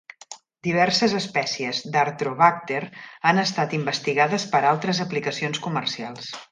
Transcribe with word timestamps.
Diverses 0.67 1.13
espècies 1.19 1.83
d'Artrobacter 1.97 2.81
han 3.33 3.45
estat 3.45 3.79
investigades 3.83 4.51
per 4.57 4.67
altres 4.75 5.07
aplicacions 5.09 5.67
comercials. 5.69 6.39